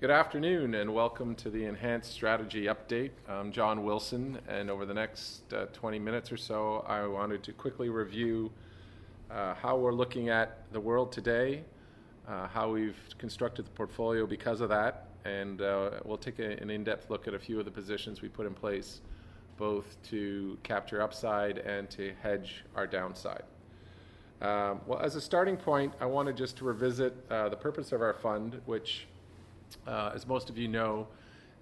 [0.00, 3.10] Good afternoon and welcome to the Enhanced Strategy Update.
[3.28, 7.52] I'm John Wilson, and over the next uh, 20 minutes or so, I wanted to
[7.52, 8.52] quickly review
[9.28, 11.64] uh, how we're looking at the world today,
[12.28, 16.70] uh, how we've constructed the portfolio because of that, and uh, we'll take a, an
[16.70, 19.00] in depth look at a few of the positions we put in place,
[19.56, 23.42] both to capture upside and to hedge our downside.
[24.42, 28.00] Um, well, as a starting point, I wanted just to revisit uh, the purpose of
[28.00, 29.08] our fund, which
[29.86, 31.06] uh, as most of you know,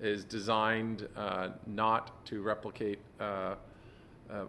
[0.01, 3.55] is designed uh, not to replicate uh,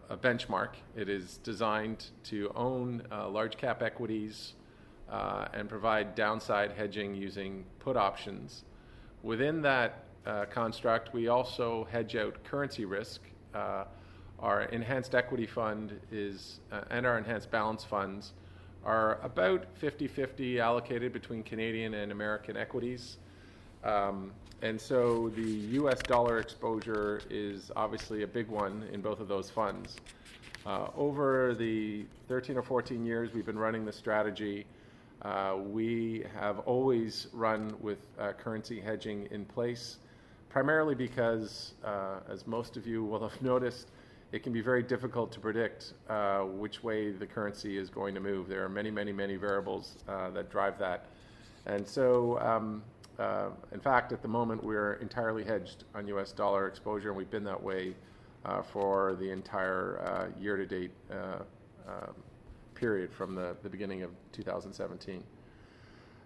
[0.09, 0.69] a benchmark.
[0.95, 4.53] It is designed to own uh, large cap equities
[5.09, 8.63] uh, and provide downside hedging using put options.
[9.23, 13.21] Within that uh, construct, we also hedge out currency risk.
[14.39, 18.33] our enhanced equity fund is, and our enhanced balance funds
[18.83, 23.17] are about 50 50 allocated between Canadian and American equities.
[23.87, 29.29] Um, and so the US dollar exposure is obviously a big one in both of
[29.29, 29.95] those funds.
[30.65, 34.65] Uh, over the 13 or 14 years we've been running the strategy,
[35.21, 39.97] uh, we have always run with uh, currency hedging in place,
[40.49, 43.87] primarily because, uh, as most of you will have noticed,
[44.33, 48.19] it can be very difficult to predict uh, which way the currency is going to
[48.19, 48.49] move.
[48.49, 51.05] There are many, many, many variables uh, that drive that.
[51.65, 52.83] And so um,
[53.19, 57.43] in fact, at the moment, we're entirely hedged on US dollar exposure, and we've been
[57.43, 57.95] that way
[58.47, 61.39] uh, for the entire uh, year to date uh,
[61.87, 62.13] um,
[62.75, 65.23] period from the, beginning of 2017.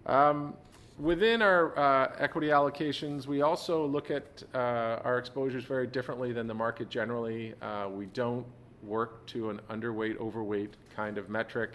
[0.06, 0.54] Um,
[1.00, 6.46] within our uh, equity allocations, we also look at uh, our exposures very differently than
[6.48, 7.56] the market generally.
[7.90, 8.46] we don't
[8.84, 11.72] work to an underweight, overweight kind of metric.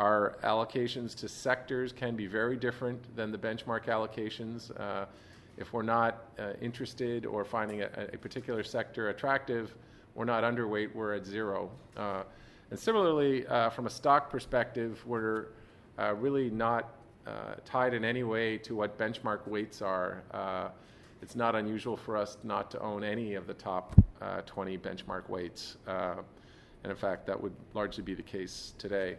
[0.00, 4.70] Our allocations to sectors can be very different than the benchmark allocations.
[4.80, 5.04] Uh,
[5.58, 9.74] if we're not uh, interested or finding a, a, particular sector attractive,
[10.14, 11.70] we're not underweight, we're at zero.
[11.98, 12.22] Uh,
[12.70, 15.48] and similarly, uh, from a stock perspective, we're
[15.98, 16.94] uh, really not
[17.26, 20.22] uh, tied in any way to what benchmark weights are.
[21.20, 23.94] it's not unusual for us not to own any of the top
[24.46, 25.76] 20 benchmark weights.
[25.86, 29.18] and in fact, that would largely be the case today.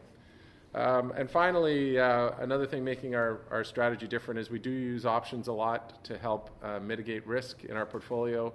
[0.73, 5.05] Um, and finally, uh, another thing making our, our strategy different is we do use
[5.05, 8.53] options a lot to help uh, mitigate risk in our portfolio,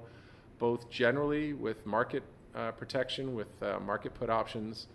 [0.59, 2.23] both generally with market
[2.55, 4.87] uh, protection, with uh, market put options,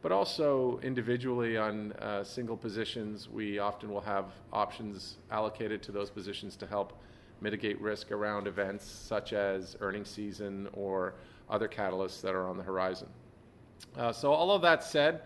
[0.00, 3.28] but also individually on uh, single positions.
[3.28, 6.92] We often will have options allocated to those positions to help
[7.40, 11.14] mitigate risk around events such as earnings season or
[11.48, 13.08] other catalysts that are on the horizon.
[13.96, 15.22] Uh, so, all of that said,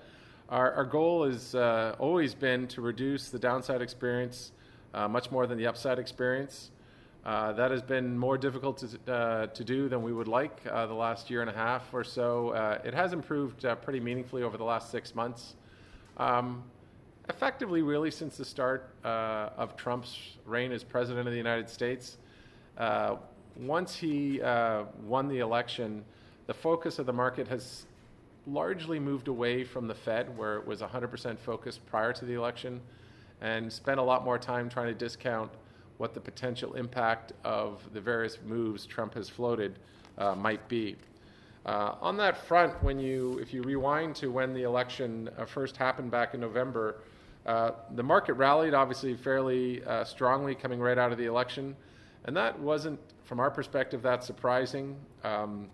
[0.48, 4.52] our, our goal has uh, always been to reduce the downside experience
[4.92, 6.70] uh, much more than the upside experience.
[7.24, 10.84] Uh, that has been more difficult to, uh, to do than we would like uh,
[10.86, 12.50] the last year and a half or so.
[12.50, 15.54] Uh, it has improved pretty meaningfully over the last six months.
[16.18, 16.62] Um,
[17.30, 22.18] effectively, really, since the start of Trump's reign as president of the United States.
[23.56, 24.40] once he
[25.06, 26.04] won the election,
[26.46, 27.86] the focus of the market has
[28.46, 32.80] largely moved away from the Fed, where it was 100% focused prior to the election,
[33.40, 35.50] and spent a lot more time trying to discount
[35.98, 39.78] what the potential impact of the various moves Trump has floated
[40.18, 40.96] uh, might be.
[41.66, 45.76] Uh, on that front, when you, if you rewind to when the election uh, first
[45.76, 46.96] happened back in November,
[47.46, 51.74] uh, the market rallied obviously fairly uh, strongly coming right out of the election,
[52.24, 54.96] and that wasn't, from our perspective, that surprising.
[55.22, 55.68] Um,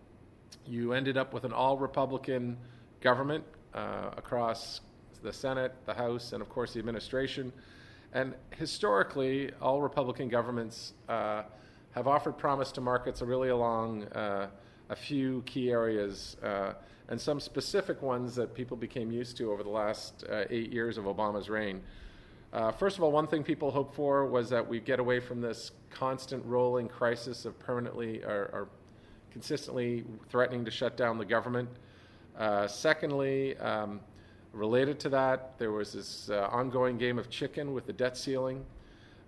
[0.67, 2.57] you ended up with an all Republican
[3.01, 3.45] government
[3.75, 4.81] uh, across
[5.23, 7.53] the Senate, the House, and of course the administration.
[8.13, 11.43] And historically, all Republican governments uh,
[11.93, 14.49] have offered promise to markets really along uh,
[14.89, 16.73] a few key areas uh,
[17.09, 20.97] and some specific ones that people became used to over the last uh, eight years
[20.97, 21.81] of Obama's reign.
[22.53, 25.41] Uh, first of all, one thing people hoped for was that we get away from
[25.41, 28.69] this constant rolling crisis of permanently or, or
[29.33, 31.69] consistently threatening to shut down the government.
[32.39, 34.01] Uh, secondly, um,
[34.53, 38.65] related to that, there was this uh, ongoing game of chicken with the debt ceiling.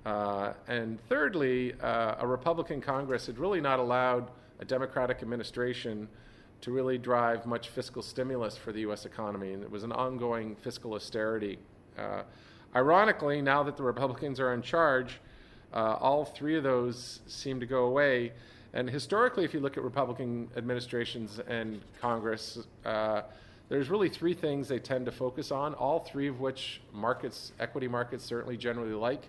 [0.04, 6.08] Uh, and thirdly, uh, a Republican Congress had really not allowed a Democratic administration
[6.60, 9.04] to really drive much fiscal stimulus for the U.S.
[9.04, 11.58] economy, and it was an ongoing fiscal austerity.
[11.98, 12.22] Uh,
[12.74, 15.20] ironically, now that the Republicans are in charge,
[15.72, 18.32] uh, all three of those seem to go away.
[18.74, 23.22] And historically, if you look at Republican administrations and Congress, uh,
[23.68, 27.88] there's really three things they tend to focus on, all three of which markets, equity
[27.88, 29.28] markets, certainly generally like.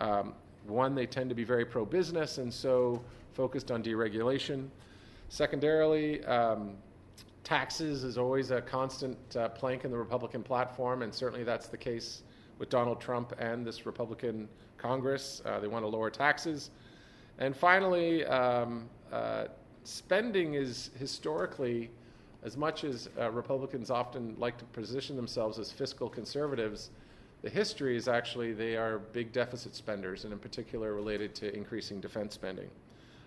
[0.00, 0.34] Um,
[0.66, 3.02] one, they tend to be very pro business and so
[3.34, 4.68] focused on deregulation.
[5.28, 6.74] Secondarily, um,
[7.44, 11.76] taxes is always a constant uh, plank in the Republican platform, and certainly that's the
[11.76, 12.22] case
[12.58, 15.42] with Donald Trump and this Republican Congress.
[15.44, 16.70] Uh, they want to lower taxes.
[17.42, 19.46] And finally, um, uh,
[19.82, 21.90] spending is historically,
[22.44, 26.90] as much as uh, Republicans often like to position themselves as fiscal conservatives,
[27.42, 32.00] the history is actually they are big deficit spenders, and in particular related to increasing
[32.00, 32.70] defense spending.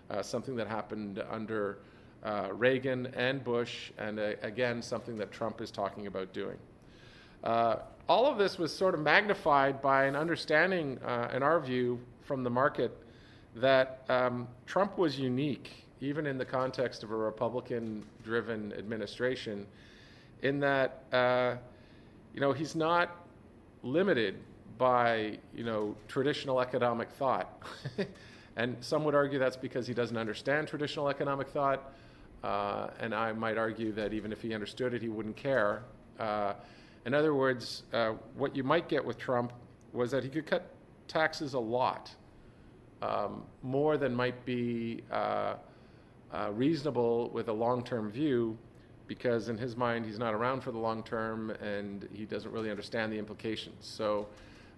[0.08, 1.80] Uh, something that happened under
[2.24, 6.56] uh, Reagan and Bush, and uh, again, something that Trump is talking about doing.
[7.44, 10.98] Uh, all of this was sort of magnified by an understanding,
[11.34, 12.96] in our view, from the market
[13.56, 19.66] that um, Trump was unique, even in the context of a Republican driven administration,
[20.42, 21.56] in that, uh,
[22.34, 23.26] you know, he's not
[23.82, 24.36] limited
[24.78, 27.62] by, you know, traditional economic thought.
[28.56, 31.92] and some would argue that's because he doesn't understand traditional economic thought.
[32.44, 35.82] Uh, and I might argue that even if he understood it, he wouldn't care.
[36.18, 36.52] Uh,
[37.06, 39.52] in other words, uh, what you might get with Trump
[39.92, 40.74] was that he could cut
[41.08, 42.14] taxes a lot,
[43.02, 45.54] um, more than might be uh,
[46.32, 48.56] uh, reasonable with a long term view,
[49.06, 52.70] because in his mind, he's not around for the long term and he doesn't really
[52.70, 53.86] understand the implications.
[53.86, 54.26] So,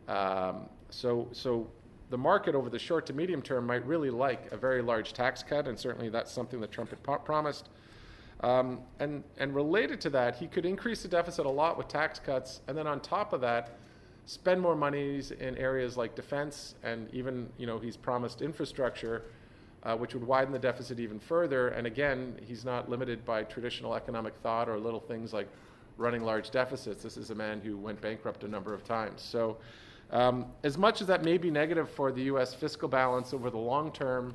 [0.08, 1.66] um, so, so
[2.10, 5.42] the market over the short to medium term might really like a very large tax
[5.42, 7.68] cut, and certainly that's something that Trump had promised.
[8.40, 12.18] Um, and, and related to that, he could increase the deficit a lot with tax
[12.18, 13.78] cuts, and then on top of that,
[14.28, 19.22] spend more monies in areas like defense, and even, you know, he's promised infrastructure,
[19.84, 21.68] uh, which would widen the deficit even further.
[21.68, 25.48] And again, he's not limited by traditional economic thought or little things like
[25.96, 27.02] running large deficits.
[27.02, 29.22] This is a man who went bankrupt a number of times.
[29.22, 29.56] So,
[30.10, 32.52] um, as much as that may be negative for the U.S.
[32.52, 34.34] fiscal balance over the long term,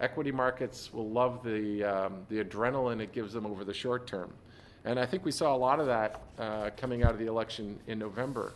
[0.00, 4.32] equity markets will love the, um, the adrenaline it gives them over the short term.
[4.84, 7.80] And I think we saw a lot of that uh, coming out of the election
[7.88, 8.52] in November.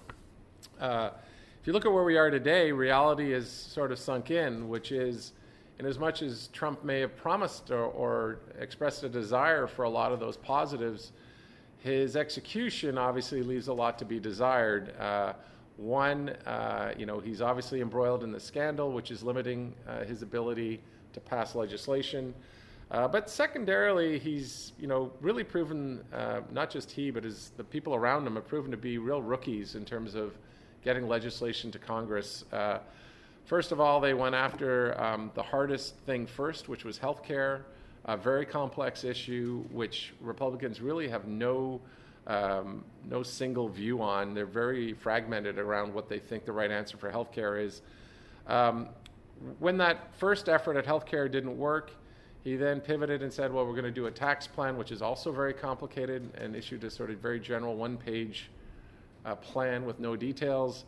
[0.81, 1.11] Uh,
[1.61, 4.93] if you look at where we are today, reality is sort of sunk in, which
[4.93, 5.33] is,
[5.79, 9.89] in as much as Trump may have promised or, or expressed a desire for a
[9.89, 11.13] lot of those positives,
[11.79, 14.95] his execution obviously leaves a lot to be desired.
[14.99, 15.33] Uh,
[15.77, 20.23] one, uh, you know, he's obviously embroiled in the scandal, which is limiting uh, his
[20.23, 20.81] ability
[21.13, 22.35] to pass legislation.
[22.91, 27.65] Uh, but secondarily, he's you know really proven uh, not just he, but his the
[27.65, 30.39] people around him have proven to be real rookies in terms of
[30.87, 32.45] getting legislation to Congress.
[32.53, 32.79] Uh,
[33.45, 37.67] first of all, they went after um, the hardest thing first, which was health care,
[38.05, 41.81] a very complex issue which Republicans really have no
[42.29, 44.33] um, no single view on.
[44.33, 47.83] They're very fragmented around what they think the right answer for healthcare is.
[48.47, 48.89] Um,
[49.59, 51.91] when that first effort at healthcare didn't work,
[52.43, 55.03] he then pivoted and said, well, we're going to do a tax plan, which is
[55.03, 58.51] also very complicated, and issued a sort of very general one page
[59.27, 60.85] uh, plan with no details.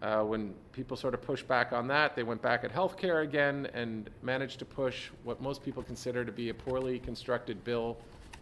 [0.00, 3.66] Uh, when people sort of pushed back on that, they went back at healthcare again
[3.74, 7.96] and managed to push what most people consider to be a poorly constructed bill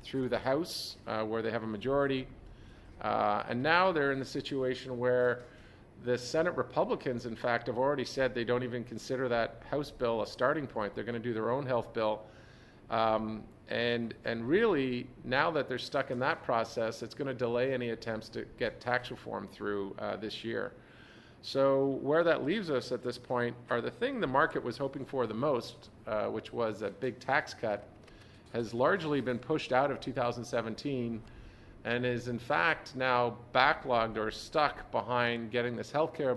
[0.04, 2.26] through the House, uh, where they have a majority.
[3.00, 5.44] Uh, and now they're in the situation where
[6.04, 10.22] the Senate Republicans, in fact, have already said they don't even consider that House bill
[10.22, 10.94] a starting point.
[10.94, 12.22] They're going to do their own health bill.
[12.90, 17.74] Um, and, and really, now that they're stuck in that process, it's going to delay
[17.74, 20.72] any attempts to get tax reform through uh, this year.
[21.42, 25.04] So, where that leaves us at this point are the thing the market was hoping
[25.04, 27.88] for the most, uh, which was a big tax cut,
[28.52, 31.22] has largely been pushed out of 2017
[31.84, 36.36] and is in fact now backlogged or stuck behind getting this healthcare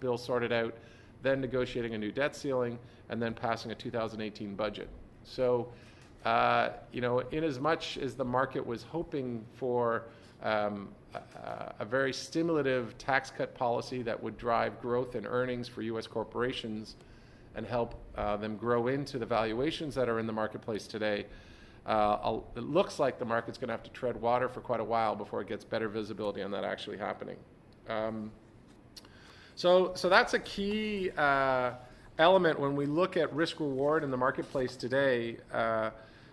[0.00, 0.74] bill sorted out,
[1.22, 2.78] then negotiating a new debt ceiling,
[3.10, 4.88] and then passing a 2018 budget.
[5.26, 5.68] So,
[6.24, 10.04] uh, you know, in as much as the market was hoping for
[10.42, 15.82] um, a, a, very stimulative tax cut policy that would drive growth and earnings for
[15.82, 16.06] U.S.
[16.06, 16.96] corporations
[17.54, 21.26] and help uh, them grow into the valuations that are in the marketplace today,
[21.86, 24.84] uh, it looks like the market's going to have to tread water for quite a
[24.84, 27.36] while before it gets better visibility on that actually happening.
[27.88, 28.30] Um,
[29.54, 31.72] so, so that's a key uh,
[32.18, 35.90] element when we look at risk reward in the marketplace today uh,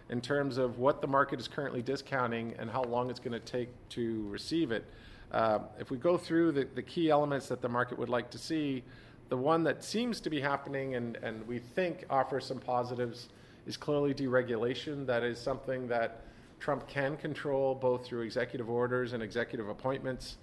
[0.10, 3.40] in terms of what the market is currently discounting and how long it's going to
[3.40, 4.86] take to receive it.
[5.32, 8.38] Uh, if we go through the, the key elements that the market would like to
[8.38, 8.84] see,
[9.30, 13.30] the one that seems to be happening and, and we think offers some positives
[13.66, 15.06] is clearly deregulation.
[15.06, 16.22] That is something that
[16.60, 20.38] Trump can control both through executive orders and executive appointments.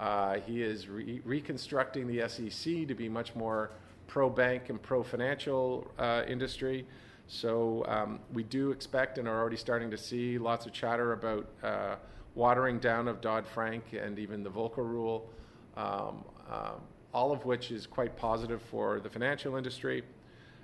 [0.00, 3.70] Uh, he is re- reconstructing the SEC to be much more
[4.10, 6.84] pro-bank and pro-financial uh, industry.
[7.28, 11.48] So um, we do expect and are already starting to see lots of chatter about
[11.62, 11.94] uh,
[12.34, 15.30] watering down of Dodd-Frank and even the Volcker rule,
[15.76, 16.80] um, um,
[17.14, 20.02] all of which is quite positive for the financial industry.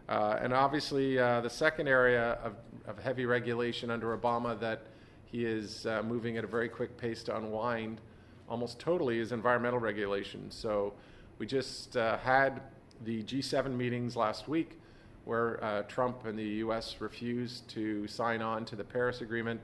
[0.09, 2.55] Uh, and obviously, uh, the second area of,
[2.89, 4.87] of, heavy regulation under Obama that
[5.25, 8.01] he is uh, moving at a very quick pace to unwind
[8.49, 10.51] almost totally is environmental regulation.
[10.51, 10.95] So
[11.39, 12.61] we just uh, had
[13.05, 14.79] the G7 meetings last week
[15.27, 16.97] where uh, Trump and the U.S.
[17.01, 19.61] refused to sign on to the Paris Agreement.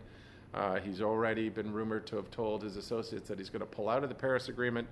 [0.53, 3.89] Uh, he's already been rumored to have told his associates that he's going to pull
[3.89, 4.89] out of the Paris Agreement.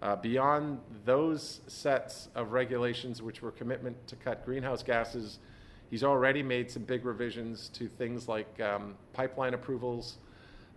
[0.00, 5.38] Uh, beyond those sets of regulations, which were commitment to cut greenhouse gases,
[5.90, 10.16] he's already made some big revisions to things like um, pipeline approvals.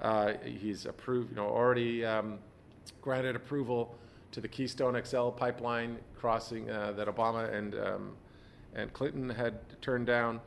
[0.01, 2.39] Uh, he's approved, you know, already um,
[3.01, 3.95] granted approval
[4.31, 8.11] to the Keystone XL pipeline crossing uh, that Obama and um,
[8.75, 10.39] and Clinton had turned down.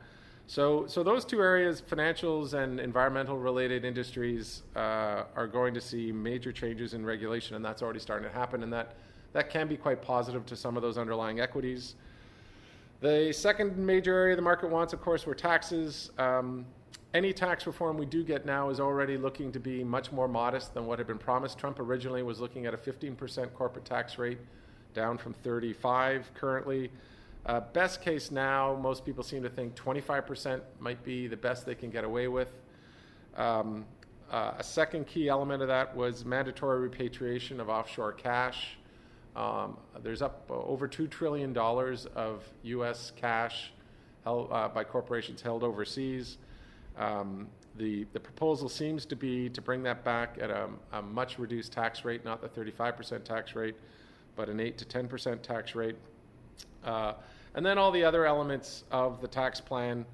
[0.47, 6.11] So, so those two areas, financials and environmental related industries, uh, are going to see
[6.11, 8.95] major changes in regulation, and that's already starting to happen, and that,
[9.31, 11.95] that can be quite positive to some of those underlying equities.
[12.99, 16.11] The second major area the market wants, of course, were taxes.
[16.17, 16.65] Um,
[17.13, 20.73] any tax reform we do get now is already looking to be much more modest
[20.73, 21.59] than what had been promised.
[21.59, 24.39] Trump originally was looking at a 15% corporate tax rate,
[24.95, 26.89] down from 35 currently.
[27.45, 31.75] Uh, best case now, most people seem to think 25% might be the best they
[31.75, 32.51] can get away with.
[33.35, 33.85] Um,
[34.31, 38.77] uh, a second key element of that was mandatory repatriation of offshore cash.
[39.35, 43.11] Um, there's up uh, over $2 trillion of U.S.
[43.15, 43.71] cash
[44.23, 46.37] held uh, by corporations held overseas.
[46.97, 51.39] Um, the, the proposal seems to be to bring that back at a, a much
[51.39, 53.75] reduced tax rate, not the 35% tax rate,
[54.35, 55.95] but an 8 to 10% tax rate.
[56.83, 57.13] Uh,
[57.55, 60.05] and then all the other elements of the tax plan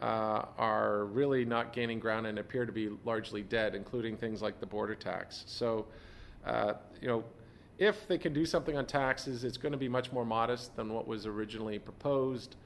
[0.00, 4.58] uh, are really not gaining ground and appear to be largely dead, including things like
[4.58, 5.44] the border tax.
[5.46, 5.86] So,
[6.44, 7.24] uh, you know,
[7.78, 10.92] if they can do something on taxes, it's going to be much more modest than
[10.92, 12.56] what was originally proposed.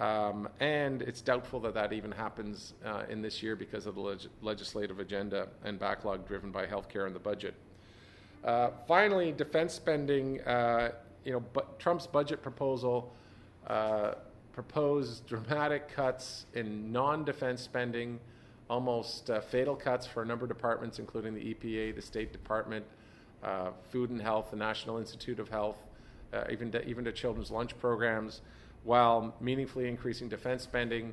[0.00, 4.00] Um, and it's doubtful that that even happens uh, in this year because of the
[4.00, 7.54] leg- legislative agenda and backlog driven by healthcare and the budget.
[8.42, 10.40] Uh, finally, defense spending.
[10.42, 10.90] Uh,
[11.24, 13.12] you know, but Trump's budget proposal
[13.68, 14.14] uh,
[14.52, 18.18] proposed dramatic cuts in non-defense spending,
[18.68, 22.84] almost uh, fatal cuts for a number of departments, including the EPA, the State Department,
[23.42, 25.76] uh, Food and Health, the National Institute of Health,
[26.50, 28.40] even to, even to children's lunch programs,
[28.84, 31.12] while meaningfully increasing defense spending.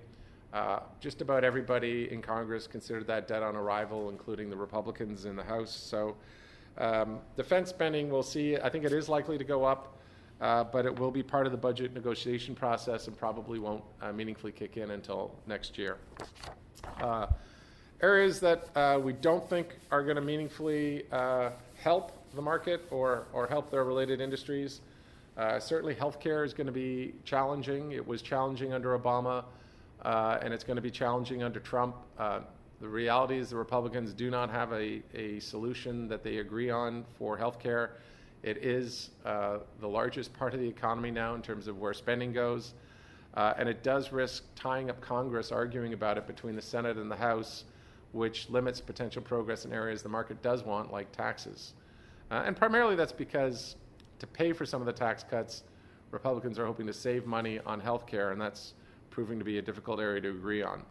[0.53, 5.35] Uh, just about everybody in Congress considered that dead on arrival, including the Republicans in
[5.35, 5.71] the House.
[5.71, 6.15] So,
[6.77, 8.57] um, defense spending, we'll see.
[8.57, 9.97] I think it is likely to go up
[10.41, 14.11] uh, but it will be part of the budget negotiation process and probably won't uh,
[14.11, 15.97] meaningfully kick in until next year.
[16.99, 17.27] Uh,
[18.01, 23.27] areas that uh, we don't think are going to meaningfully uh, help the market or,
[23.33, 24.81] or help their related industries.
[25.37, 27.93] Uh, certainly, healthcare is going to be challenging.
[27.93, 29.45] It was challenging under Obama,
[30.03, 31.95] and it's going to be challenging under Trump.
[32.17, 37.05] the reality is, the Republicans do not have a, a solution that they agree on
[37.17, 37.91] for healthcare.
[38.43, 42.33] It is uh, the largest part of the economy now in terms of where spending
[42.33, 42.73] goes.
[43.35, 47.09] Uh, and it does risk tying up Congress arguing about it between the Senate and
[47.09, 47.63] the House,
[48.11, 51.73] which limits potential progress in areas the market does want, like taxes.
[52.29, 53.75] Uh, and primarily that's because
[54.21, 55.63] to pay for some of the tax cuts,
[56.11, 58.75] Republicans are hoping to save money on health care, and that's
[59.09, 60.83] proving to be a difficult area to agree on.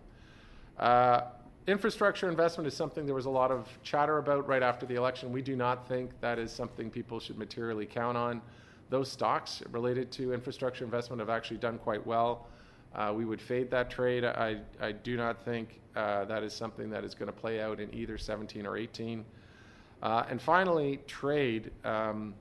[0.78, 1.22] Uh,
[1.68, 5.30] infrastructure investment is something there was a lot of chatter about right after the election.
[5.30, 8.42] We do not think that is something people should materially count on.
[8.88, 12.48] Those stocks related to infrastructure investment have actually done quite well.
[12.96, 14.24] Uh, we would fade that trade.
[14.24, 17.78] I, I do not think uh, that is something that is going to play out
[17.78, 19.24] in either 17 or 18.
[20.02, 21.70] Uh, and finally, trade.
[21.84, 22.34] Um,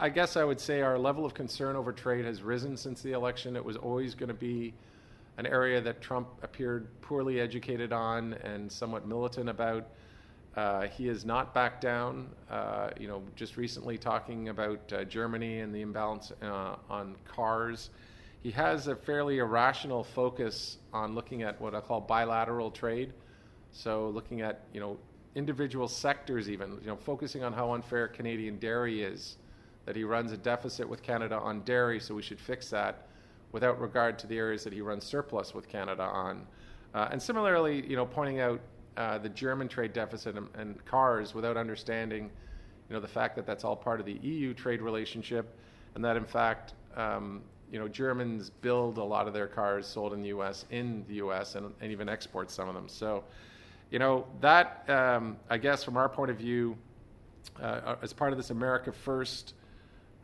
[0.00, 3.12] I guess I would say our level of concern over trade has risen since the
[3.12, 3.56] election.
[3.56, 4.74] It was always going to be
[5.38, 9.88] an area that Trump appeared poorly educated on and somewhat militant about.
[10.56, 12.28] Uh, he has not backed down.
[12.50, 17.90] Uh, you know, just recently talking about uh, Germany and the imbalance uh, on cars.
[18.42, 23.14] He has a fairly irrational focus on looking at what I call bilateral trade.
[23.70, 24.98] So looking at you know
[25.34, 29.36] individual sectors, even you know focusing on how unfair Canadian dairy is.
[29.86, 33.06] That he runs a deficit with Canada on dairy, so we should fix that
[33.50, 36.46] without regard to the areas that he runs surplus with Canada on.
[36.94, 38.60] Uh, and similarly, you know, pointing out
[38.96, 42.24] uh, the German trade deficit and, and, cars without understanding,
[42.88, 45.56] you know, the fact that that's all part of the EU trade relationship,
[45.94, 47.40] and that in fact um,
[47.72, 50.66] you know, Germans build a lot of their cars sold in the U.S.
[50.70, 51.54] in the U.S.
[51.54, 52.86] and, and even export some of them.
[52.86, 53.24] So,
[53.90, 56.76] you know, that um, I guess from our point of view,
[57.60, 59.54] uh, as part of this America First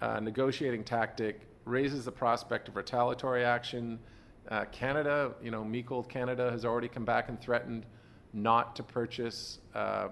[0.00, 3.99] uh, negotiating tactic, raises the prospect of retaliatory action.
[4.50, 7.85] Uh, Canada, you know, meek old Canada has already come back and threatened
[8.33, 10.09] not to purchase uh,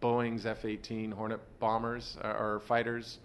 [0.00, 3.18] Boeing's F-18 Hornet bombers uh, or fighters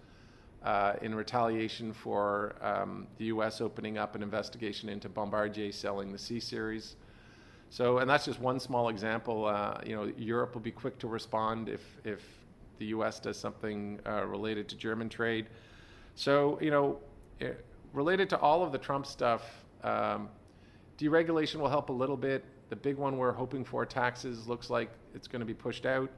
[0.62, 3.60] uh, in retaliation for um, the U.S.
[3.60, 6.96] opening up an investigation into Bombardier selling the C series.
[7.70, 9.46] So, and that's just one small example.
[9.46, 12.22] Uh, you know, Europe will be quick to respond if if
[12.78, 13.20] the U.S.
[13.20, 15.46] does something uh, related to German trade.
[16.16, 16.98] So, you know,
[17.42, 17.52] eh,
[17.92, 19.42] related to all of the Trump stuff,
[19.84, 20.30] um,
[20.98, 22.42] deregulation will help a little bit.
[22.70, 26.10] The big one we're hoping for, taxes, looks like it's going to be pushed out.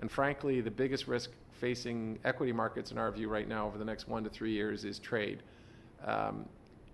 [0.00, 3.84] And frankly, the biggest risk facing equity markets, in our view, right now over the
[3.86, 5.42] next one to three years is trade.
[6.04, 6.44] Um,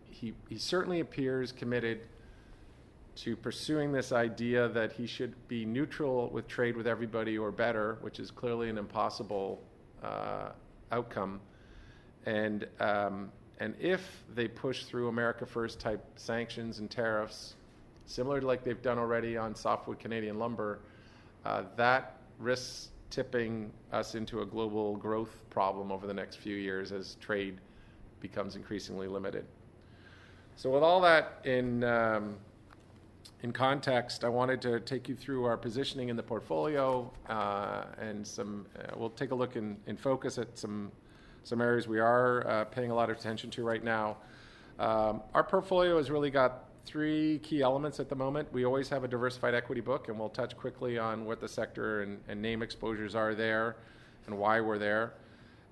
[0.04, 2.02] he, he certainly appears committed
[3.16, 7.98] to pursuing this idea that he should be neutral with trade with everybody or better,
[8.00, 9.60] which is clearly an impossible
[10.04, 10.50] uh,
[10.92, 11.40] outcome.
[12.26, 17.54] And, um, and if they push through America First type sanctions and tariffs,
[18.06, 20.80] similar to like they've done already on softwood Canadian lumber,
[21.44, 26.90] uh, that risks tipping us into a global growth problem over the next few years
[26.90, 27.60] as trade
[28.20, 29.44] becomes increasingly limited.
[30.56, 32.36] So, with all that in, um,
[33.42, 38.26] in context, I wanted to take you through our positioning in the portfolio uh, and
[38.26, 38.66] some.
[38.78, 40.90] Uh, we'll take a look in, in focus at some
[41.44, 44.16] some areas we are uh, paying a lot of attention to right now.
[44.78, 48.52] Um, our portfolio has really got three key elements at the moment.
[48.52, 52.02] We always have a diversified equity book, and we'll touch quickly on what the sector
[52.02, 53.76] and, and name exposures are there
[54.26, 55.14] and why we're there.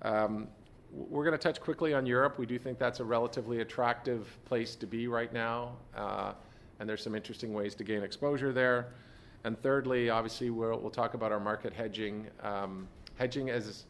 [0.03, 0.49] Um,
[0.93, 2.39] we're going to touch quickly on Europe.
[2.39, 6.35] We do think that's a relatively attractive place to be right now, uh,
[6.79, 8.89] and there's some interesting ways to gain exposure there.
[9.45, 12.27] And thirdly, obviously, we'll, we'll talk about our market hedging.
[12.43, 13.85] Um, hedging is,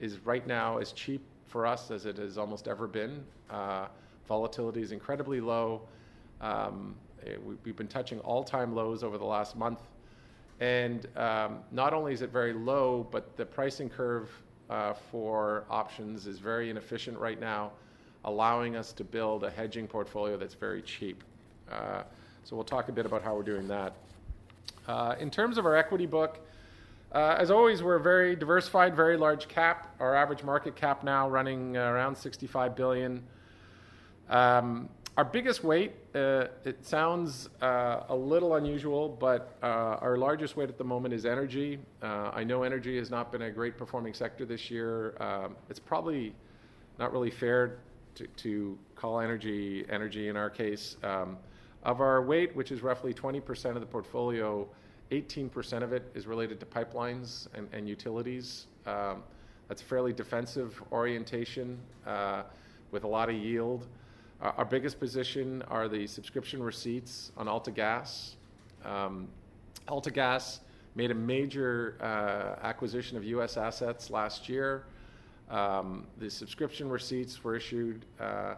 [0.00, 3.24] is right now as cheap for us as it has almost ever been.
[3.50, 3.86] Uh,
[4.26, 5.82] volatility is incredibly low.
[6.40, 6.94] Um,
[7.26, 9.80] eh, we, have been touching all-time lows over the last month,
[10.60, 14.30] and um, not only is it very low, but the pricing curve
[14.70, 17.72] uh, for options is very inefficient right now,
[18.24, 21.22] allowing us to build a hedging portfolio that's very cheap.
[21.70, 22.02] Uh,
[22.44, 23.94] so we'll talk a bit about how we're doing that.
[24.86, 26.40] Uh, in terms of our equity book,
[27.14, 29.94] uh, as always, we're a very diversified, very large cap.
[30.00, 33.22] Our average market cap now running around 65 billion.
[34.28, 39.66] Um, our biggest weight, uh, it sounds uh, a little unusual, but uh,
[40.00, 41.78] our largest weight at the moment is energy.
[42.02, 45.14] Uh, I know energy has not been a great performing sector this year.
[45.22, 46.34] Um, it's probably
[46.98, 47.78] not really fair
[48.16, 50.96] to, to, call energy energy in our case.
[51.02, 51.36] Um,
[51.84, 54.66] of our weight, which is roughly 20% of the portfolio,
[55.10, 58.66] 18% of it is related to pipelines and, and utilities.
[58.86, 59.22] Um,
[59.68, 62.42] that's a fairly defensive orientation uh,
[62.90, 63.86] with a lot of yield.
[64.40, 68.34] Our biggest position are the subscription receipts on AltaGas.
[68.84, 69.28] Um,
[69.88, 70.58] AltaGas
[70.94, 73.56] made a major uh, acquisition of U.S.
[73.56, 74.84] assets last year.
[75.50, 78.04] Um, the subscription receipts were issued.
[78.20, 78.54] Uh,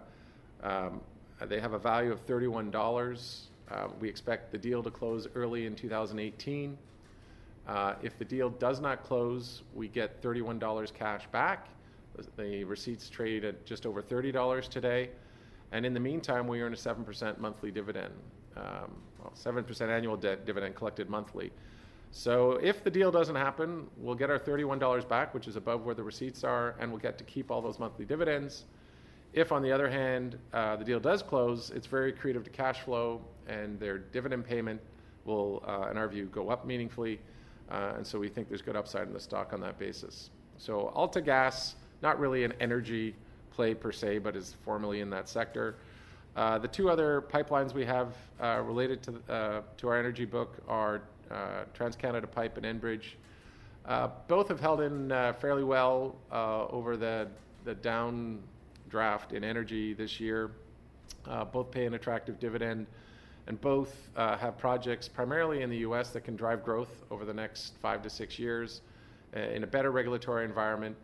[0.62, 1.00] um,
[1.46, 3.46] they have a value of $31.
[3.70, 6.78] Uh, we expect the deal to close early in 2018.
[7.66, 11.68] Uh, if the deal does not close, we get $31 cash back.
[12.36, 15.10] The receipts trade at just over $30 today.
[15.72, 18.14] And in the meantime, we earn a 7% monthly dividend,
[18.56, 21.50] um, well, 7% annual de- dividend collected monthly.
[22.12, 25.94] So if the deal doesn't happen, we'll get our $31 back, which is above where
[25.94, 28.64] the receipts are, and we'll get to keep all those monthly dividends.
[29.32, 32.80] If, on the other hand, uh, the deal does close, it's very accretive to cash
[32.80, 34.80] flow, and their dividend payment
[35.24, 37.20] will, uh, in our view, go up meaningfully.
[37.70, 40.30] Uh, and so we think there's good upside in the stock on that basis.
[40.56, 43.14] So AltaGas, not really an energy
[43.50, 45.76] play per se, but is formally in that sector.
[46.36, 50.56] Uh, the two other pipelines we have uh, related to, uh, to our energy book
[50.68, 51.02] are
[51.74, 53.14] TransCanada Pipe and Enbridge.
[54.28, 55.08] Both have held in
[55.40, 57.28] fairly well over the,
[57.64, 57.74] the
[58.90, 60.50] downdraft in energy this year.
[61.52, 62.86] both pay an attractive dividend,
[63.46, 66.10] and both have projects primarily in the U.S.
[66.10, 68.80] that can drive growth over the next five to six years
[69.32, 70.96] in a better regulatory environment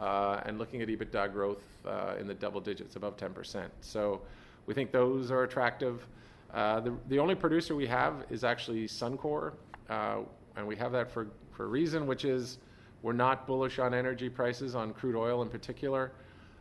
[0.00, 3.68] uh, and looking at EBITDA growth uh, in the double digits, above 10%.
[3.80, 4.20] So
[4.66, 6.06] we think those are attractive.
[6.52, 9.52] Uh, the, the only producer we have is actually Suncor,
[9.90, 10.18] uh,
[10.56, 12.58] and we have that for, for a reason, which is
[13.02, 16.12] we're not bullish on energy prices, on crude oil in particular.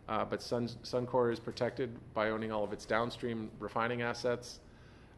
[0.09, 4.59] Uh, but Sun, Suncor is protected by owning all of its downstream refining assets.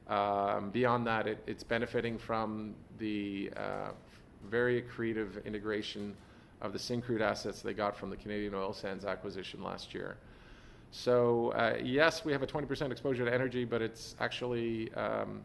[0.08, 3.90] Um, beyond that, it, it's benefiting from the uh,
[4.50, 6.16] very accretive integration
[6.62, 10.18] of the Syncrude assets they got from the Canadian Oil Sands acquisition last year.
[10.92, 15.42] So, uh, yes, we have a 20% exposure to energy, but it's actually um,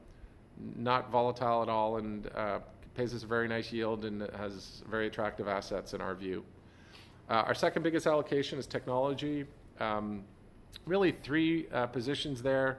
[0.76, 2.60] not volatile at all and uh,
[2.94, 6.44] pays us a very nice yield and has very attractive assets in our view.
[7.30, 9.44] Uh, our second biggest allocation is technology.
[9.78, 10.24] Um,
[10.84, 12.78] really, three uh, positions there.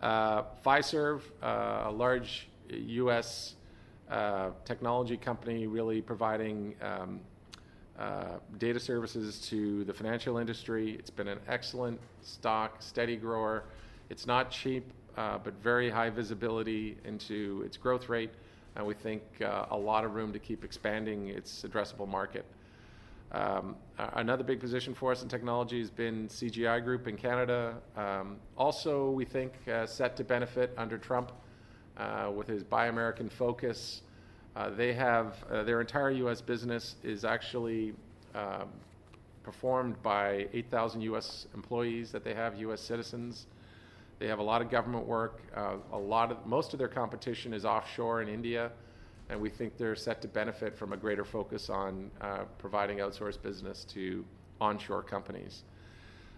[0.00, 3.56] Uh, Fiserv, uh, a large U.S.
[4.10, 7.20] Uh, technology company, really providing um,
[7.98, 10.96] uh, data services to the financial industry.
[10.98, 13.64] It's been an excellent stock, steady grower.
[14.08, 18.30] It's not cheap, but very high visibility into its growth rate,
[18.74, 22.46] and we think a lot of room to keep expanding its addressable market.
[23.32, 27.76] Um, another big position for us in technology has been CGI Group in Canada.
[27.96, 31.32] Um, also, we think uh, set to benefit under Trump
[31.96, 34.02] uh, with his Buy American focus.
[34.54, 36.42] Uh, they have uh, their entire U.S.
[36.42, 37.94] business is actually
[38.34, 38.68] um,
[39.42, 41.46] performed by 8,000 U.S.
[41.54, 42.82] employees that they have, U.S.
[42.82, 43.46] citizens.
[44.18, 45.40] They have a lot of government work.
[45.56, 48.72] Uh, a lot of most of their competition is offshore in India
[49.32, 53.40] and we think they're set to benefit from a greater focus on uh, providing outsourced
[53.42, 54.22] business to
[54.60, 55.62] onshore companies.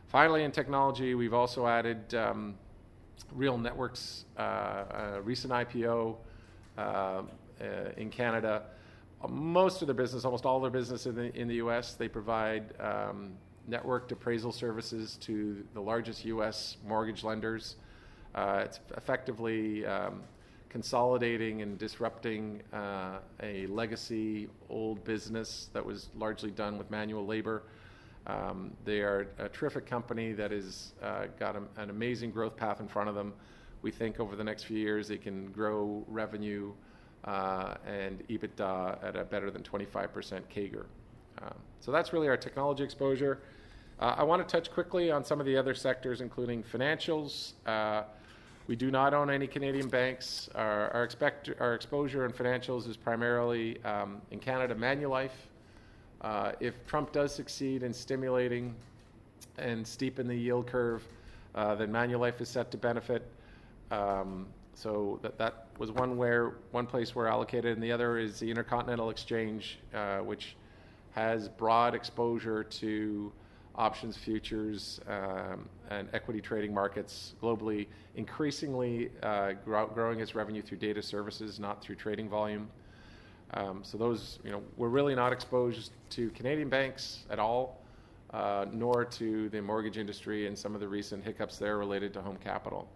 [0.07, 2.55] Finally, in technology, we've also added um,
[3.33, 6.15] Real Networks, uh, recent IPO
[6.79, 7.23] uh, uh,
[7.97, 8.63] in Canada.
[9.29, 12.75] Most of their business, almost all their business in the, in the US, they provide
[12.79, 13.33] um,
[13.69, 17.75] networked appraisal services to the largest US mortgage lenders.
[18.37, 20.23] Uh, it's effectively um,
[20.75, 27.63] consolidating and disrupting uh, a legacy old business that was largely done with manual labor.
[28.27, 32.81] Um, they are a terrific company that has uh, got a, an amazing growth path
[32.81, 33.35] in front of them.
[33.83, 36.73] We think over the next few years they can grow revenue
[37.23, 39.93] uh, and EBITDA at a better than 25%
[40.53, 40.87] CAGR.
[41.41, 43.39] Um, so that's really our technology exposure.
[44.01, 47.53] Uh, I want to touch quickly on some of the other sectors, including financials.
[48.67, 50.49] We do not own any Canadian banks.
[50.55, 55.37] Our, our, expect, our exposure in financials is primarily um, in Canada, Manulife.
[56.23, 58.75] Uh, if Trump does succeed in stimulating
[59.59, 61.03] and steepen the yield curve,
[61.55, 63.31] uh, then Manulife is set to benefit.
[63.91, 68.41] Um, so that, that was one where one place we're allocated, and the other is
[68.41, 70.57] the Intercontinental Exchange, uh, which
[71.13, 73.31] has broad exposure to
[73.77, 80.79] options, futures, um, and equity trading markets globally, increasingly uh, grow, growing its revenue through
[80.79, 82.69] data services, not through trading volume.
[83.55, 87.81] Um, so those, you know, we're really not exposed to Canadian banks at all,
[88.33, 92.23] uh, nor to the mortgage industry and some of the recent hiccups there related to
[92.23, 92.89] home capital.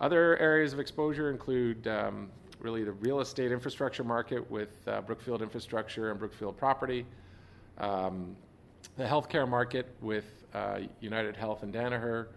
[0.00, 5.40] Other areas of exposure include um, really the real estate infrastructure market with uh, Brookfield
[5.40, 7.06] Infrastructure and Brookfield Property.
[7.78, 8.36] Um,
[8.96, 12.28] the healthcare market with uh, United Health and Danaher.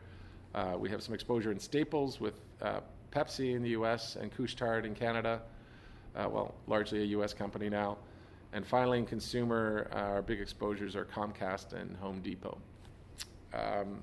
[0.55, 2.79] Uh, we have some exposure in staples with uh,
[3.11, 4.15] Pepsi in the U.S.
[4.15, 5.41] and Couche-Tard in Canada.
[6.15, 7.31] Uh, well, largely a U.S.
[7.33, 7.97] company now.
[8.53, 12.57] And finally, in consumer, uh, our big exposures are Comcast and Home Depot.
[13.53, 14.01] Um,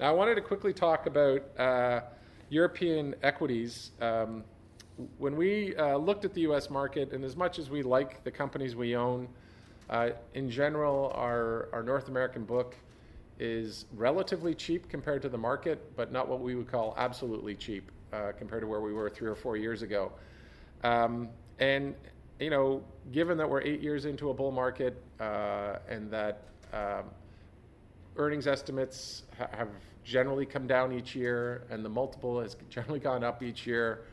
[0.00, 2.00] now, I wanted to quickly talk about uh,
[2.48, 3.92] European equities.
[4.00, 4.42] Um,
[5.18, 6.70] when we looked at the U.S.
[6.70, 9.28] market, and as much as we like the companies we own,
[9.90, 12.74] uh, in general, our, our North American book
[13.38, 17.90] is relatively cheap compared to the market, but not what we would call absolutely cheap
[18.12, 20.12] uh, compared to where we were three or four years ago.
[20.84, 21.94] Um, and,
[22.38, 26.42] you know, given that we're eight years into a bull market uh, and that
[26.72, 27.04] um,
[28.16, 29.68] earnings estimates ha- have
[30.04, 34.04] generally come down each year and the multiple has generally gone up each year,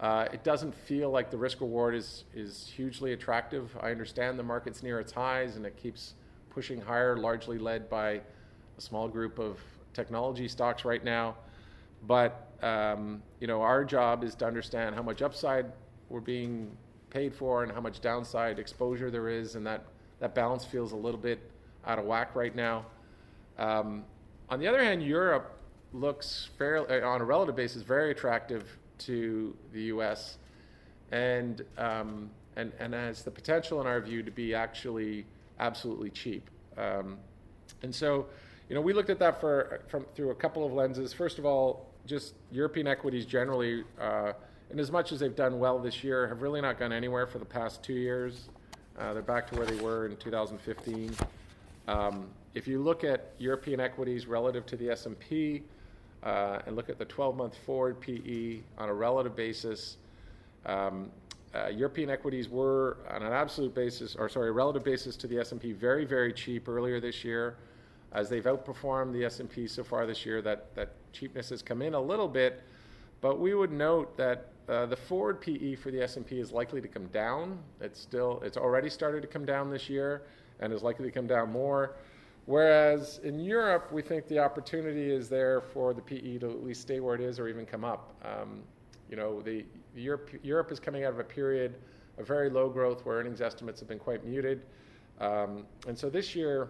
[0.00, 3.76] uh, it doesn't feel like the risk reward is, is hugely attractive.
[3.80, 6.14] I understand the market's near its highs and it keeps
[6.50, 8.20] pushing higher, largely led by
[8.76, 9.58] a small group of
[9.92, 11.36] technology stocks right now.
[12.06, 15.66] But um, you know, our job is to understand how much upside
[16.08, 16.76] we're being
[17.10, 19.84] paid for and how much downside exposure there is, and that,
[20.18, 21.38] that balance feels a little bit
[21.86, 22.86] out of whack right now.
[23.58, 24.04] Um,
[24.48, 25.58] on the other hand, Europe
[25.92, 28.64] looks fairly, on a relative basis, very attractive
[28.98, 30.38] to the U.S.
[31.12, 35.26] and um, and and has the potential, in our view, to be actually
[35.58, 36.50] absolutely cheap.
[36.76, 37.18] Um,
[37.82, 38.26] and so,
[38.68, 41.12] you know, we looked at that for from through a couple of lenses.
[41.12, 44.32] First of all, just European equities generally, uh,
[44.70, 47.38] and as much as they've done well this year, have really not gone anywhere for
[47.38, 48.48] the past two years.
[48.98, 51.16] Uh, they're back to where they were in 2015.
[51.88, 55.62] Um, if you look at European equities relative to the S&P
[56.24, 59.98] uh, and look at the 12-month forward PE on a relative basis,
[60.66, 61.10] um,
[61.54, 65.72] uh, European equities were on an absolute basis, or sorry, relative basis to the S&P,
[65.72, 67.56] very, very cheap earlier this year.
[68.12, 71.94] As they've outperformed the S&P so far this year, that, that cheapness has come in
[71.94, 72.62] a little bit,
[73.20, 76.88] but we would note that uh, the forward PE for the S&P is likely to
[76.88, 77.58] come down.
[77.80, 80.22] It's still, it's already started to come down this year,
[80.60, 81.96] and is likely to come down more.
[82.46, 86.82] Whereas in Europe, we think the opportunity is there for the PE to at least
[86.82, 88.14] stay where it is or even come up.
[88.22, 88.62] Um,
[89.08, 91.76] you know, the Europe, Europe is coming out of a period
[92.18, 94.66] of very low growth where earnings estimates have been quite muted.
[95.20, 96.68] Um, and so this year,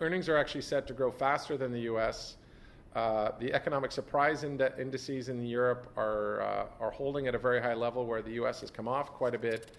[0.00, 2.36] earnings are actually set to grow faster than the US.
[2.94, 7.60] Uh, the economic surprise ind- indices in Europe are, uh, are holding at a very
[7.60, 9.72] high level where the US has come off quite a bit.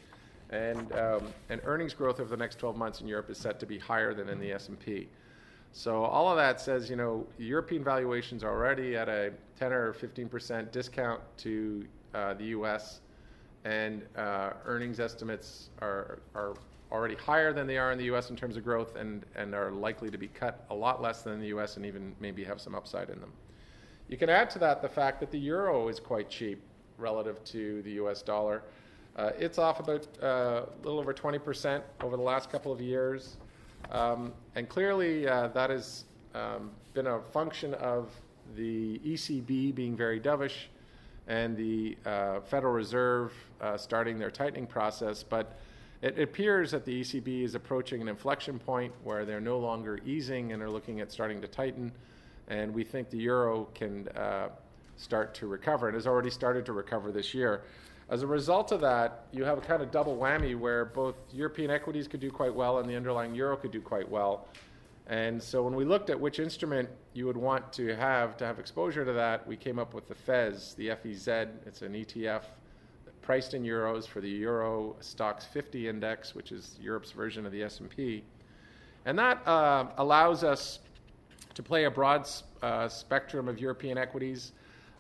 [0.54, 3.66] And, um, and earnings growth over the next 12 months in Europe is set to
[3.66, 5.10] be higher than in the S&P.
[5.72, 9.94] So all of that says, you know, European valuations are already at a 10 or
[9.94, 13.02] 15 percent discount to uh, the U.S.
[13.66, 16.54] and uh, earnings estimates are are
[16.92, 18.30] already higher than they are in the U.S.
[18.30, 21.40] in terms of growth, and and are likely to be cut a lot less than
[21.40, 21.76] the U.S.
[21.78, 23.32] and even maybe have some upside in them.
[24.10, 26.62] You can add to that the fact that the euro is quite cheap
[27.00, 28.22] relative to the U.S.
[28.22, 28.62] dollar.
[29.16, 30.26] Uh, it's off about uh,
[30.66, 33.38] a little over 20 percent over the last couple of years.
[33.92, 38.10] Um, and clearly, uh, that has um, been a function of
[38.56, 40.66] the ECB being very dovish
[41.28, 45.22] and the uh, Federal Reserve uh, starting their tightening process.
[45.22, 45.58] But
[46.02, 50.52] it appears that the ECB is approaching an inflection point where they're no longer easing
[50.52, 51.92] and are looking at starting to tighten.
[52.48, 54.50] And we think the euro can uh,
[54.98, 57.62] start to recover and has already started to recover this year.
[58.14, 61.72] As a result of that, you have a kind of double whammy where both European
[61.72, 64.48] equities could do quite well and the underlying euro could do quite well.
[65.08, 68.60] And so when we looked at which instrument you would want to have to have
[68.60, 71.28] exposure to that, we came up with the FEZ, the FEZ.
[71.66, 72.44] It's an ETF
[73.24, 77.64] priced in euros for the Euro Stoxx 50 index, which is Europe's version of the
[77.64, 78.24] S&P.
[79.06, 80.82] And that uh, allows us
[81.56, 82.30] to play a broad
[82.62, 84.52] uh, spectrum of European equities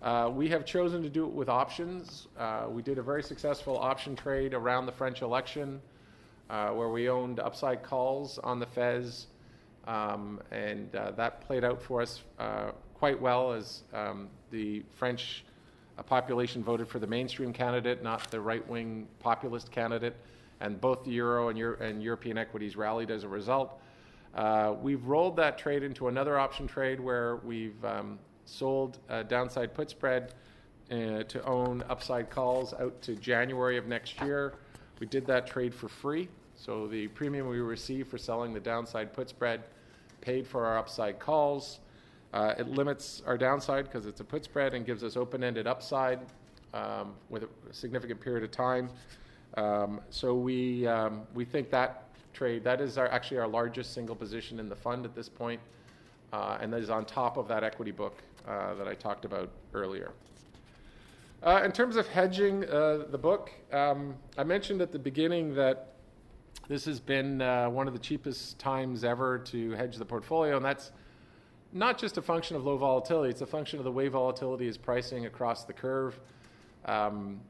[0.03, 2.27] uh, we have chosen to do it with options.
[2.37, 5.81] Uh, we did a very successful option trade around the French election
[6.49, 9.27] uh, where we owned upside calls on the Fez,
[9.87, 15.45] um, and uh, that played out for us uh, quite well as um, the French
[16.05, 20.17] population voted for the mainstream candidate, not the right wing populist candidate,
[20.59, 23.79] and both the euro and, Euro- and European equities rallied as a result.
[24.35, 29.73] Uh, we've rolled that trade into another option trade where we've um, sold a downside
[29.73, 30.33] put spread
[30.91, 34.53] uh, to own upside calls out to January of next year.
[34.99, 36.29] We did that trade for free.
[36.55, 39.63] So the premium we received for selling the downside put spread
[40.21, 41.79] paid for our upside calls.
[42.33, 45.67] Uh, it limits our downside because it's a put spread and gives us open ended
[45.67, 46.19] upside
[46.73, 48.89] um, with a significant period of time.
[49.55, 54.15] Um, so we, um, we think that trade, that is our, actually our largest single
[54.15, 55.61] position in the fund at this point,
[56.33, 58.17] uh, and that is on top of that equity book
[58.47, 60.11] uh, that I talked about earlier.
[61.43, 65.93] Uh, in terms of hedging uh, the book, um, I mentioned at the beginning that
[66.67, 70.65] this has been uh, one of the cheapest times ever to hedge the portfolio, and
[70.65, 70.91] that's
[71.71, 74.77] not just a function of low volatility, it's a function of the way volatility is
[74.77, 76.19] pricing across the curve.
[76.85, 77.41] Um,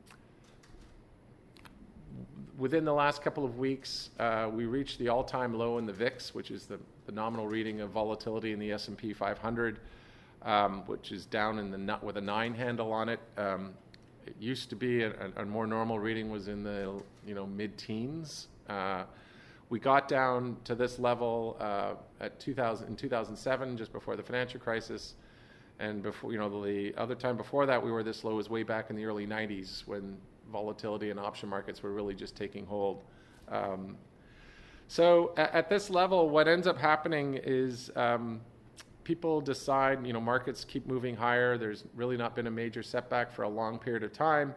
[2.58, 6.34] within the last couple of weeks, uh, we reached the all-time low in the VIX,
[6.36, 9.80] which is the, the nominal reading of volatility in the S&P 500
[10.44, 13.20] um, which is down in the with a nine handle on it.
[13.38, 13.74] Um,
[14.26, 18.48] it used to be a, a, more normal reading was in the you know mid-teens.
[18.70, 19.04] Uh,
[19.70, 24.60] we got down to this level uh, at 2000 in 2007, just before the financial
[24.60, 25.16] crisis,
[25.80, 28.64] and before you know the other time before that we were this low was way
[28.64, 30.18] back in the early 90s when
[30.52, 33.04] volatility and option markets were really just taking hold.
[33.50, 33.98] Um,
[34.88, 38.42] so at, at, this level, what ends up happening is um,
[39.04, 41.58] people decide, you know, markets keep moving higher.
[41.58, 44.54] There's really not been a major setback for a long period of time.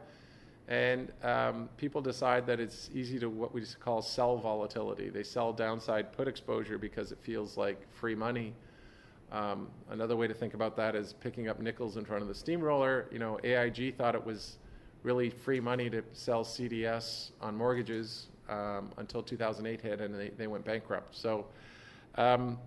[0.68, 5.10] And um, people decide that it's easy to what we call sell volatility.
[5.10, 8.52] They sell downside put exposure because it feels like free money.
[9.30, 12.34] Um, another way to think about that is picking up nickels in front of the
[12.34, 13.06] steamroller.
[13.12, 14.58] You know, AIG thought it was
[15.06, 20.48] really free money to sell CDS on mortgages um, until 2008 hit and they, they
[20.48, 21.14] went bankrupt.
[21.16, 21.46] So,
[22.16, 22.58] um,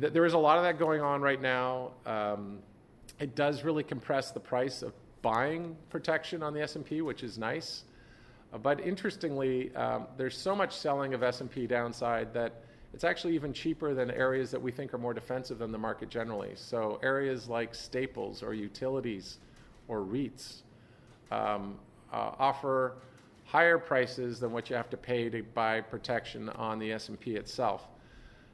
[0.00, 1.92] th- there is a lot of that going on right now.
[2.04, 2.58] Um,
[3.20, 7.84] it does really compress the price of buying protection on the S&P, which is nice.
[8.52, 13.52] Uh, but interestingly, um, there's so much selling of S&P downside that it's actually even
[13.52, 16.50] cheaper than areas that we think are more defensive than the market generally.
[16.56, 19.38] So areas like staples or utilities
[19.86, 20.62] or REITs
[21.30, 21.78] um,
[22.12, 22.94] uh, offer
[23.44, 27.88] higher prices than what you have to pay to buy protection on the S&P itself.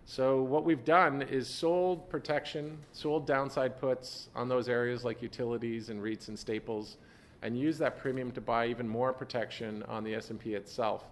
[0.07, 5.91] So what we've done is sold protection, sold downside puts on those areas like utilities
[5.91, 6.97] and REITs and staples,
[7.43, 11.05] and use that premium to buy even more protection on the S&P itself.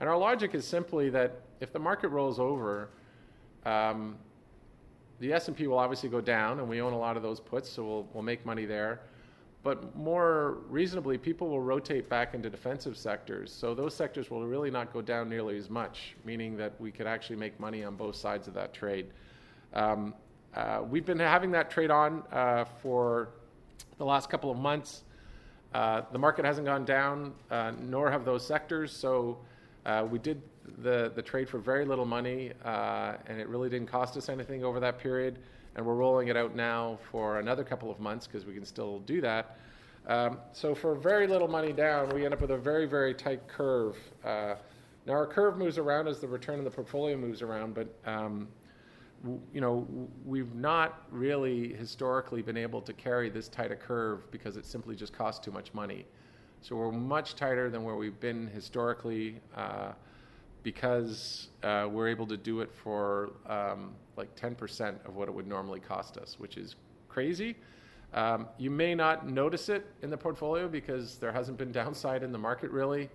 [0.00, 2.88] And our logic is simply that if the market rolls over,
[3.66, 4.16] um,
[5.20, 7.84] the S&P will obviously go down, and we own a lot of those puts, so
[7.84, 9.00] we'll, we'll make money there.
[9.62, 13.52] But more reasonably, people will rotate back into defensive sectors.
[13.52, 17.06] So those sectors will really not go down nearly as much, meaning that we could
[17.06, 19.06] actually make money on both sides of that trade.
[19.74, 20.14] Um,
[20.54, 23.30] uh, we've been having that trade on uh, for
[23.98, 25.02] the last couple of months.
[25.74, 28.92] Uh, the market hasn't gone down, uh, nor have those sectors.
[28.92, 29.38] So
[29.84, 30.40] uh, we did
[30.78, 34.64] the, the trade for very little money, uh, and it really didn't cost us anything
[34.64, 35.40] over that period.
[35.78, 38.98] And we're rolling it out now for another couple of months because we can still
[38.98, 39.58] do that.
[40.08, 43.46] Um, so for very little money down, we end up with a very, very tight
[43.46, 43.96] curve.
[44.24, 44.56] Uh,
[45.06, 48.48] now our curve moves around as the return of the portfolio moves around, but um,
[49.22, 49.86] w- you know
[50.26, 54.96] we've not really historically been able to carry this tight a curve because it simply
[54.96, 56.04] just costs too much money.
[56.60, 59.92] So we're much tighter than where we've been historically uh,
[60.62, 65.46] because uh, we're able to do it for um, like 10% of what it would
[65.46, 66.76] normally cost us, which is
[67.08, 67.56] crazy.
[68.14, 72.32] Um, you may not notice it in the portfolio because there hasn't been downside in
[72.32, 73.10] the market really.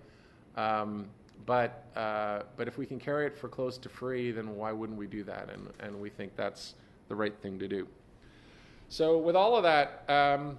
[0.56, 1.08] Um,
[1.46, 4.98] but, uh, but if we can carry it for close to free, then why wouldn't
[4.98, 5.50] we do that?
[5.50, 6.74] And, and we think that's
[7.08, 7.86] the right thing to do.
[8.88, 10.58] So, with all of that, um,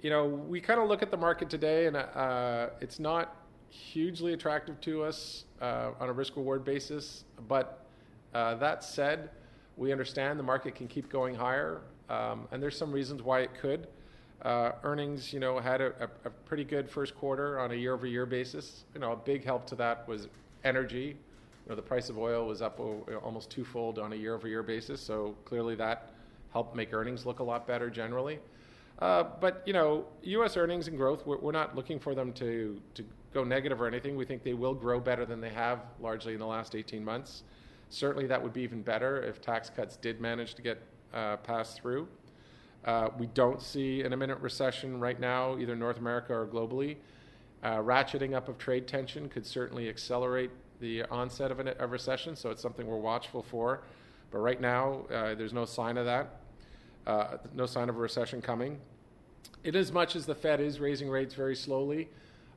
[0.00, 3.36] you know, we kind of look at the market today, and uh, it's not
[3.68, 7.24] hugely attractive to us uh, on a risk reward basis.
[7.48, 7.86] But
[8.34, 9.30] uh, that said,
[9.76, 13.54] we understand the market can keep going higher, um, and there's some reasons why it
[13.58, 13.86] could.
[14.42, 18.84] Uh, earnings, you know, had a, a, pretty good first quarter on a year-over-year basis.
[18.92, 20.26] You know, a big help to that was
[20.64, 21.16] energy.
[21.64, 22.80] You know, the price of oil was up
[23.22, 26.10] almost twofold on a year-over-year basis, so clearly that
[26.52, 28.40] helped make earnings look a lot better generally.
[28.98, 30.56] Uh, but you know, U.S.
[30.56, 34.16] earnings and growth, we're, we're, not looking for them to to go negative or anything.
[34.16, 37.42] We think they will grow better than they have largely in the last 18 months.
[37.88, 41.80] Certainly, that would be even better if tax cuts did manage to get uh, passed
[41.80, 42.08] through.
[42.84, 46.96] Uh, we don't see an imminent recession right now, either North America or globally.
[47.62, 50.50] Uh, ratcheting up of trade tension could certainly accelerate
[50.80, 53.82] the onset of a recession, so it's something we're watchful for.
[54.32, 56.40] But right now, uh, there's no sign of that,
[57.06, 58.78] uh, no sign of a recession coming
[59.64, 62.08] in as much as the Fed is raising rates very slowly,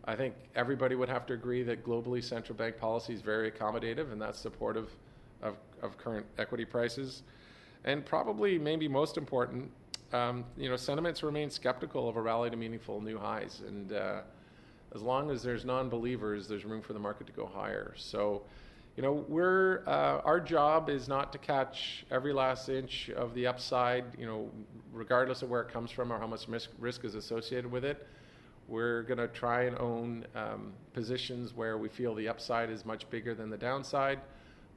[0.06, 4.12] I think everybody would have to agree that globally central bank policy is very accommodative
[4.12, 4.90] and that's supportive
[5.42, 7.24] of, of current equity prices.
[7.84, 9.70] And probably, maybe most important,
[10.14, 13.62] um, you know, sentiments remain skeptical of a rally to meaningful new highs.
[13.68, 14.22] And uh,
[14.94, 17.94] as long as there's non-believers, there's room for the market to go higher.
[17.96, 18.44] So
[18.96, 23.46] you know, we're uh, our job is not to catch every last inch of the
[23.46, 24.06] upside.
[24.18, 24.50] You know,
[24.94, 28.08] regardless of where it comes from or how much risk, risk is associated with it.
[28.68, 33.08] We're going to try and own um, positions where we feel the upside is much
[33.10, 34.20] bigger than the downside,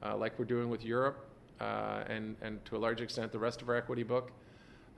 [0.03, 1.25] uh, like we're doing with Europe
[1.59, 4.31] uh, and and to a large extent the rest of our equity book,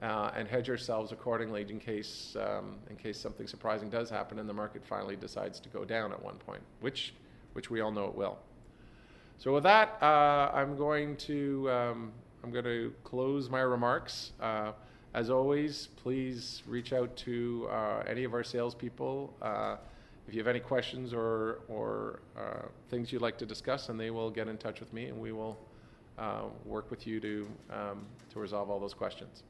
[0.01, 4.49] uh, and hedge ourselves accordingly in case um, in case something surprising does happen and
[4.49, 7.13] the market finally decides to go down at one point, which
[7.53, 8.37] which we all know it will.
[9.41, 12.11] So with that, uh, I'm going to um,
[12.43, 14.33] I'm going to close my remarks.
[14.39, 14.73] Uh,
[15.15, 19.77] as always, please reach out to uh, any of our salespeople uh,
[20.27, 24.11] if you have any questions or or uh, things you'd like to discuss, and they
[24.11, 25.57] will get in touch with me, and we will
[26.19, 29.41] uh, work with you to um, to resolve all those questions.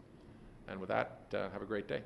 [0.70, 2.02] And with that, have a great day.